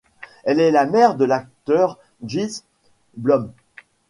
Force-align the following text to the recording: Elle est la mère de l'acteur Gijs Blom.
Elle 0.45 0.59
est 0.59 0.71
la 0.71 0.87
mère 0.87 1.13
de 1.13 1.25
l'acteur 1.25 1.99
Gijs 2.23 2.63
Blom. 3.17 3.51